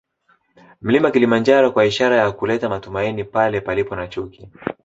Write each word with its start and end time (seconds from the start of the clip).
Mlima 0.81 1.11
Kilimanjaro 1.11 1.71
kwa 1.71 1.85
ishara 1.85 2.15
ya 2.17 2.31
kuleta 2.31 2.69
matumaini 2.69 3.23
pale 3.23 3.61
palipo 3.61 3.95
na 3.95 4.07
chuki 4.07 4.49